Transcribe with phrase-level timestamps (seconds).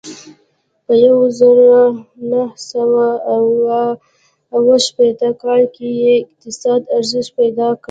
[0.85, 1.71] په یوه زرو
[2.31, 3.07] نهه سوه
[4.55, 7.79] اوه شپېتم کال کې یې اقتصاد ارزښت پیدا کړ.